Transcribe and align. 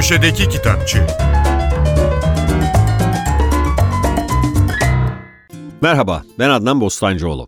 Köşedeki 0.00 0.48
Kitapçı 0.48 1.06
Merhaba, 5.80 6.22
ben 6.38 6.50
Adnan 6.50 6.80
Bostancıoğlu. 6.80 7.46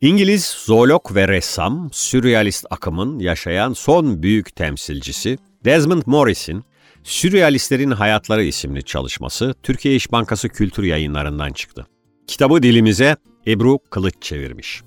İngiliz 0.00 0.44
zoolog 0.44 1.14
ve 1.14 1.28
ressam, 1.28 1.88
sürrealist 1.92 2.66
akımın 2.70 3.18
yaşayan 3.18 3.72
son 3.72 4.22
büyük 4.22 4.56
temsilcisi 4.56 5.38
Desmond 5.64 6.02
Morris'in 6.06 6.64
Sürrealistlerin 7.02 7.90
Hayatları 7.90 8.44
isimli 8.44 8.82
çalışması 8.82 9.54
Türkiye 9.62 9.94
İş 9.94 10.12
Bankası 10.12 10.48
Kültür 10.48 10.82
Yayınlarından 10.82 11.52
çıktı. 11.52 11.86
Kitabı 12.26 12.62
dilimize 12.62 13.16
Ebru 13.46 13.78
Kılıç 13.90 14.14
çevirmiş. 14.20 14.82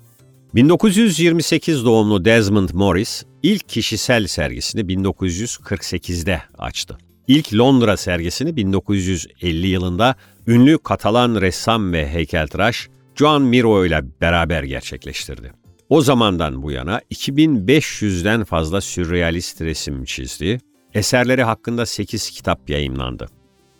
1928 0.54 1.84
doğumlu 1.84 2.24
Desmond 2.24 2.68
Morris 2.72 3.24
ilk 3.46 3.68
kişisel 3.68 4.26
sergisini 4.26 4.80
1948'de 4.80 6.42
açtı. 6.58 6.98
İlk 7.28 7.54
Londra 7.54 7.96
sergisini 7.96 8.56
1950 8.56 9.66
yılında 9.66 10.14
ünlü 10.46 10.78
Katalan 10.78 11.40
ressam 11.40 11.92
ve 11.92 12.08
heykeltıraş 12.08 12.88
Joan 13.14 13.42
Miro 13.42 13.86
ile 13.86 14.04
beraber 14.20 14.62
gerçekleştirdi. 14.62 15.52
O 15.88 16.00
zamandan 16.00 16.62
bu 16.62 16.70
yana 16.70 17.00
2500'den 17.10 18.44
fazla 18.44 18.80
sürrealist 18.80 19.60
resim 19.60 20.04
çizdi. 20.04 20.60
Eserleri 20.94 21.42
hakkında 21.42 21.86
8 21.86 22.30
kitap 22.30 22.70
yayımlandı. 22.70 23.28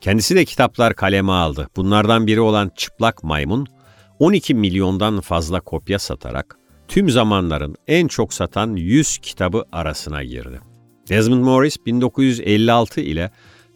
Kendisi 0.00 0.36
de 0.36 0.44
kitaplar 0.44 0.94
kaleme 0.94 1.32
aldı. 1.32 1.68
Bunlardan 1.76 2.26
biri 2.26 2.40
olan 2.40 2.70
Çıplak 2.76 3.24
Maymun 3.24 3.66
12 4.18 4.54
milyondan 4.54 5.20
fazla 5.20 5.60
kopya 5.60 5.98
satarak 5.98 6.58
tüm 6.88 7.10
zamanların 7.10 7.76
en 7.86 8.08
çok 8.08 8.34
satan 8.34 8.76
100 8.76 9.18
kitabı 9.18 9.64
arasına 9.72 10.24
girdi. 10.24 10.60
Desmond 11.08 11.44
Morris 11.44 11.76
1956 11.86 13.00
ile 13.00 13.30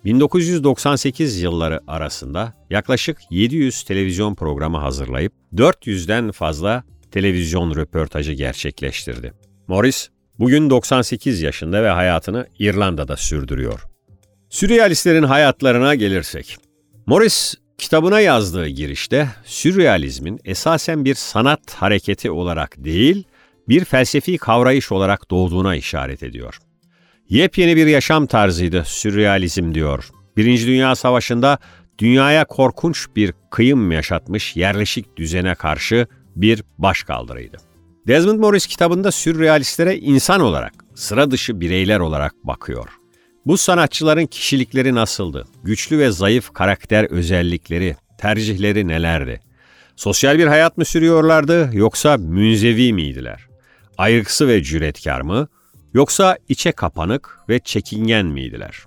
1998 0.04 1.42
yılları 1.42 1.80
arasında 1.86 2.52
yaklaşık 2.70 3.18
700 3.30 3.82
televizyon 3.82 4.34
programı 4.34 4.78
hazırlayıp 4.78 5.32
400'den 5.54 6.30
fazla 6.30 6.84
televizyon 7.10 7.74
röportajı 7.74 8.32
gerçekleştirdi. 8.32 9.32
Morris 9.68 10.08
bugün 10.38 10.70
98 10.70 11.42
yaşında 11.42 11.82
ve 11.82 11.88
hayatını 11.88 12.46
İrlanda'da 12.58 13.16
sürdürüyor. 13.16 13.84
Sürrealistlerin 14.50 15.22
hayatlarına 15.22 15.94
gelirsek. 15.94 16.56
Morris 17.06 17.54
kitabına 17.80 18.20
yazdığı 18.20 18.66
girişte 18.66 19.28
sürrealizmin 19.44 20.40
esasen 20.44 21.04
bir 21.04 21.14
sanat 21.14 21.74
hareketi 21.74 22.30
olarak 22.30 22.84
değil, 22.84 23.24
bir 23.68 23.84
felsefi 23.84 24.38
kavrayış 24.38 24.92
olarak 24.92 25.30
doğduğuna 25.30 25.76
işaret 25.76 26.22
ediyor. 26.22 26.58
Yepyeni 27.28 27.76
bir 27.76 27.86
yaşam 27.86 28.26
tarzıydı 28.26 28.84
sürrealizm 28.86 29.74
diyor. 29.74 30.08
Birinci 30.36 30.66
Dünya 30.66 30.94
Savaşı'nda 30.94 31.58
dünyaya 31.98 32.44
korkunç 32.44 33.06
bir 33.16 33.32
kıyım 33.50 33.92
yaşatmış 33.92 34.56
yerleşik 34.56 35.16
düzene 35.16 35.54
karşı 35.54 36.06
bir 36.36 36.62
başkaldırıydı. 36.78 37.56
Desmond 38.06 38.38
Morris 38.38 38.66
kitabında 38.66 39.12
sürrealistlere 39.12 39.96
insan 39.96 40.40
olarak, 40.40 40.72
sıra 40.94 41.30
dışı 41.30 41.60
bireyler 41.60 42.00
olarak 42.00 42.34
bakıyor. 42.44 42.99
Bu 43.46 43.58
sanatçıların 43.58 44.26
kişilikleri 44.26 44.94
nasıldı? 44.94 45.46
Güçlü 45.62 45.98
ve 45.98 46.10
zayıf 46.10 46.52
karakter 46.52 47.04
özellikleri, 47.04 47.96
tercihleri 48.18 48.88
nelerdi? 48.88 49.40
Sosyal 49.96 50.38
bir 50.38 50.46
hayat 50.46 50.78
mı 50.78 50.84
sürüyorlardı 50.84 51.70
yoksa 51.72 52.16
münzevi 52.16 52.92
miydiler? 52.92 53.46
Ayrıksı 53.98 54.48
ve 54.48 54.62
cüretkar 54.62 55.20
mı 55.20 55.48
yoksa 55.94 56.38
içe 56.48 56.72
kapanık 56.72 57.38
ve 57.48 57.58
çekingen 57.58 58.26
miydiler? 58.26 58.84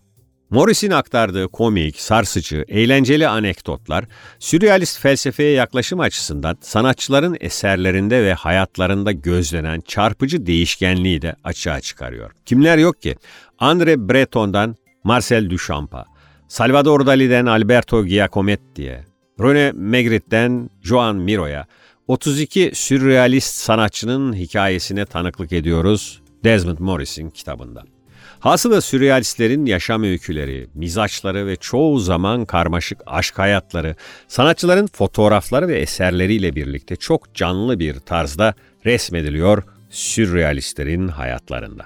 Morris'in 0.53 0.91
aktardığı 0.91 1.47
komik, 1.47 1.99
sarsıcı, 1.99 2.65
eğlenceli 2.67 3.27
anekdotlar, 3.27 4.05
sürrealist 4.39 4.99
felsefeye 4.99 5.51
yaklaşım 5.51 5.99
açısından 5.99 6.57
sanatçıların 6.61 7.37
eserlerinde 7.39 8.23
ve 8.23 8.33
hayatlarında 8.33 9.11
gözlenen 9.11 9.81
çarpıcı 9.81 10.45
değişkenliği 10.45 11.21
de 11.21 11.35
açığa 11.43 11.81
çıkarıyor. 11.81 12.31
Kimler 12.45 12.77
yok 12.77 13.01
ki? 13.01 13.15
André 13.59 14.09
Breton'dan 14.09 14.75
Marcel 15.03 15.49
Duchamp'a, 15.49 16.05
Salvador 16.47 17.05
Dali'den 17.05 17.45
Alberto 17.45 18.05
Giacometti'ye, 18.05 19.03
René 19.39 19.73
Magritte'den 19.73 20.69
Joan 20.81 21.15
Miro'ya, 21.15 21.67
32 22.07 22.71
sürrealist 22.73 23.55
sanatçının 23.55 24.33
hikayesine 24.33 25.05
tanıklık 25.05 25.53
ediyoruz 25.53 26.21
Desmond 26.43 26.77
Morris'in 26.79 27.29
kitabında. 27.29 27.83
Hasılı 28.43 28.81
sürrealistlerin 28.81 29.65
yaşam 29.65 30.03
öyküleri, 30.03 30.67
mizaçları 30.73 31.47
ve 31.47 31.55
çoğu 31.55 31.99
zaman 31.99 32.45
karmaşık 32.45 33.01
aşk 33.05 33.39
hayatları, 33.39 33.95
sanatçıların 34.27 34.87
fotoğrafları 34.87 35.67
ve 35.67 35.79
eserleriyle 35.79 36.55
birlikte 36.55 36.95
çok 36.95 37.35
canlı 37.35 37.79
bir 37.79 37.99
tarzda 37.99 38.53
resmediliyor 38.85 39.63
sürrealistlerin 39.89 41.07
hayatlarında. 41.07 41.85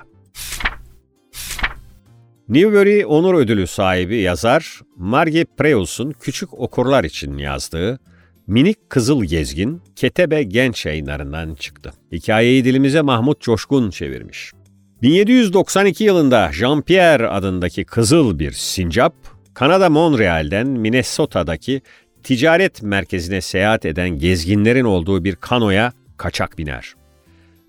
Newbery 2.49 3.05
Onur 3.05 3.33
Ödülü 3.33 3.67
sahibi 3.67 4.17
yazar 4.17 4.81
Margie 4.95 5.45
Preus'un 5.57 6.11
küçük 6.11 6.53
okurlar 6.53 7.03
için 7.03 7.37
yazdığı 7.37 7.99
Minik 8.47 8.89
Kızıl 8.89 9.23
Gezgin 9.23 9.81
Ketebe 9.95 10.43
Genç 10.43 10.85
yayınlarından 10.85 11.55
çıktı. 11.55 11.93
Hikayeyi 12.11 12.65
dilimize 12.65 13.01
Mahmut 13.01 13.41
Coşkun 13.41 13.89
çevirmiş. 13.89 14.56
1792 15.01 16.03
yılında 16.03 16.49
Jean-Pierre 16.53 17.27
adındaki 17.27 17.85
kızıl 17.85 18.39
bir 18.39 18.51
sincap, 18.51 19.13
Kanada 19.53 19.89
Montreal'den 19.89 20.67
Minnesota'daki 20.67 21.81
ticaret 22.23 22.81
merkezine 22.81 23.41
seyahat 23.41 23.85
eden 23.85 24.09
gezginlerin 24.09 24.83
olduğu 24.83 25.23
bir 25.23 25.35
kanoya 25.35 25.93
kaçak 26.17 26.57
biner. 26.57 26.93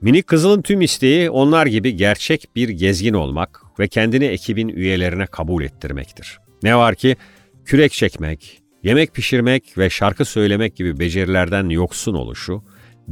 Minik 0.01 0.27
Kızıl'ın 0.27 0.63
tüm 0.63 0.81
isteği 0.81 1.31
onlar 1.31 1.67
gibi 1.67 1.97
gerçek 1.97 2.49
bir 2.57 2.69
gezgin 2.69 3.15
olmak 3.15 3.63
ve 3.79 3.89
kendini 3.89 4.25
ekibin 4.25 4.69
üyelerine 4.69 5.27
kabul 5.27 5.65
ettirmektir. 5.65 6.39
Ne 6.63 6.77
var 6.77 6.95
ki 6.95 7.17
kürek 7.65 7.93
çekmek, 7.93 8.63
yemek 8.83 9.15
pişirmek 9.15 9.79
ve 9.79 9.91
şarkı 9.91 10.25
söylemek 10.25 10.77
gibi 10.77 10.99
becerilerden 10.99 11.69
yoksun 11.69 12.15
oluşu 12.15 12.63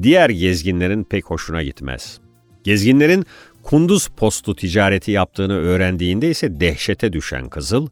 diğer 0.03 0.31
gezginlerin 0.31 1.05
pek 1.05 1.25
hoşuna 1.25 1.63
gitmez. 1.63 2.21
Gezginlerin 2.65 3.27
kunduz 3.67 4.09
postu 4.09 4.57
ticareti 4.57 5.11
yaptığını 5.11 5.55
öğrendiğinde 5.55 6.31
ise 6.31 6.61
dehşete 6.61 7.13
düşen 7.13 7.49
Kızıl, 7.49 7.89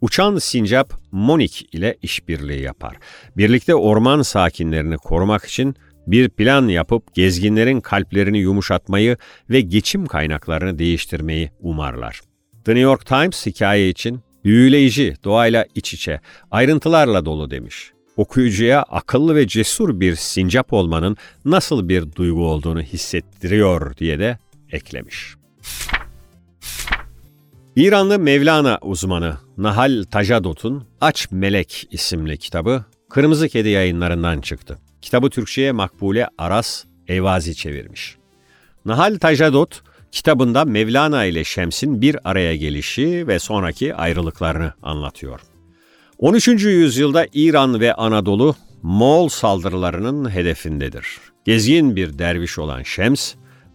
uçan 0.00 0.38
sincap 0.38 0.92
Monik 1.12 1.74
ile 1.74 1.96
işbirliği 2.02 2.60
yapar. 2.60 2.96
Birlikte 3.36 3.74
orman 3.74 4.22
sakinlerini 4.22 4.96
korumak 4.96 5.44
için 5.44 5.74
bir 6.06 6.28
plan 6.28 6.68
yapıp 6.68 7.14
gezginlerin 7.14 7.80
kalplerini 7.80 8.38
yumuşatmayı 8.38 9.16
ve 9.50 9.60
geçim 9.60 10.06
kaynaklarını 10.06 10.78
değiştirmeyi 10.78 11.50
umarlar. 11.60 12.20
The 12.64 12.72
New 12.72 12.80
York 12.80 13.06
Times 13.06 13.46
hikaye 13.46 13.88
için 13.88 14.20
büyüleyici, 14.44 15.14
doğayla 15.24 15.66
iç 15.74 15.94
içe, 15.94 16.20
ayrıntılarla 16.50 17.24
dolu 17.24 17.50
demiş. 17.50 17.92
Okuyucuya 18.16 18.82
akıllı 18.82 19.34
ve 19.34 19.46
cesur 19.46 20.00
bir 20.00 20.14
sincap 20.14 20.72
olmanın 20.72 21.16
nasıl 21.44 21.88
bir 21.88 22.12
duygu 22.12 22.46
olduğunu 22.46 22.82
hissettiriyor 22.82 23.96
diye 23.96 24.18
de 24.18 24.38
eklemiş. 24.74 25.34
İranlı 27.76 28.18
Mevlana 28.18 28.78
uzmanı 28.82 29.36
Nahal 29.56 30.04
Tajadot'un 30.10 30.84
Aç 31.00 31.28
Melek 31.30 31.88
isimli 31.90 32.38
kitabı 32.38 32.84
Kırmızı 33.10 33.48
Kedi 33.48 33.68
yayınlarından 33.68 34.40
çıktı. 34.40 34.78
Kitabı 35.02 35.30
Türkçe'ye 35.30 35.72
Makbule 35.72 36.28
Aras 36.38 36.84
Eyvazi 37.08 37.54
çevirmiş. 37.54 38.16
Nahal 38.84 39.18
Tajadot 39.18 39.82
kitabında 40.12 40.64
Mevlana 40.64 41.24
ile 41.24 41.44
Şems'in 41.44 42.00
bir 42.00 42.16
araya 42.24 42.56
gelişi 42.56 43.28
ve 43.28 43.38
sonraki 43.38 43.94
ayrılıklarını 43.94 44.72
anlatıyor. 44.82 45.40
13. 46.18 46.48
yüzyılda 46.48 47.26
İran 47.32 47.80
ve 47.80 47.94
Anadolu 47.94 48.56
Moğol 48.82 49.28
saldırılarının 49.28 50.30
hedefindedir. 50.30 51.06
Gezgin 51.44 51.96
bir 51.96 52.18
derviş 52.18 52.58
olan 52.58 52.82
Şems, 52.82 53.34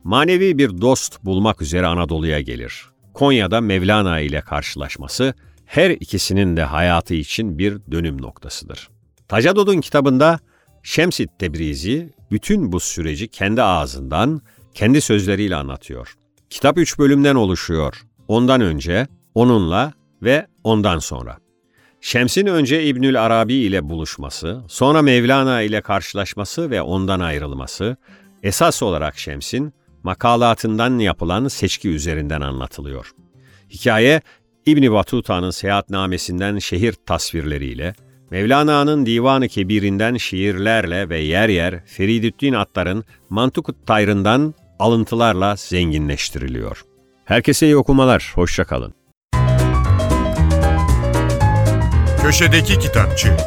manevi 0.09 0.57
bir 0.57 0.81
dost 0.81 1.25
bulmak 1.25 1.61
üzere 1.61 1.87
Anadolu'ya 1.87 2.41
gelir. 2.41 2.85
Konya'da 3.13 3.61
Mevlana 3.61 4.19
ile 4.19 4.41
karşılaşması 4.41 5.33
her 5.65 5.89
ikisinin 5.89 6.57
de 6.57 6.63
hayatı 6.63 7.13
için 7.13 7.57
bir 7.59 7.77
dönüm 7.91 8.21
noktasıdır. 8.21 8.89
Tacadod'un 9.27 9.81
kitabında 9.81 10.39
Şemsit 10.83 11.29
Tebrizi 11.39 12.13
bütün 12.31 12.71
bu 12.71 12.79
süreci 12.79 13.27
kendi 13.27 13.63
ağzından, 13.63 14.41
kendi 14.73 15.01
sözleriyle 15.01 15.55
anlatıyor. 15.55 16.15
Kitap 16.49 16.77
üç 16.77 16.99
bölümden 16.99 17.35
oluşuyor. 17.35 18.01
Ondan 18.27 18.61
önce, 18.61 19.07
onunla 19.35 19.93
ve 20.21 20.47
ondan 20.63 20.99
sonra. 20.99 21.37
Şems'in 22.01 22.45
önce 22.45 22.83
İbnül 22.83 23.25
Arabi 23.25 23.53
ile 23.53 23.89
buluşması, 23.89 24.61
sonra 24.67 25.01
Mevlana 25.01 25.61
ile 25.61 25.81
karşılaşması 25.81 26.69
ve 26.69 26.81
ondan 26.81 27.19
ayrılması, 27.19 27.97
esas 28.43 28.83
olarak 28.83 29.19
Şems'in 29.19 29.73
makalatından 30.03 30.99
yapılan 30.99 31.47
seçki 31.47 31.89
üzerinden 31.89 32.41
anlatılıyor. 32.41 33.11
Hikaye 33.69 34.21
İbni 34.65 34.91
Batuta'nın 34.91 35.51
seyahatnamesinden 35.51 36.59
şehir 36.59 36.93
tasvirleriyle, 37.05 37.93
Mevlana'nın 38.31 39.05
Divan-ı 39.05 39.47
Kebir'inden 39.47 40.17
şiirlerle 40.17 41.09
ve 41.09 41.19
yer 41.19 41.49
yer 41.49 41.85
Feridüddin 41.85 42.53
Attar'ın 42.53 43.03
Mantukut 43.29 43.87
Tayrı'ndan 43.87 44.53
alıntılarla 44.79 45.55
zenginleştiriliyor. 45.55 46.83
Herkese 47.25 47.65
iyi 47.65 47.77
okumalar, 47.77 48.31
hoşçakalın. 48.35 48.93
Köşedeki 52.21 52.79
Kitapçı 52.79 53.37